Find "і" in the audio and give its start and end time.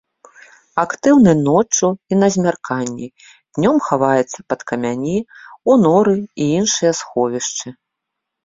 2.15-2.17, 6.19-6.43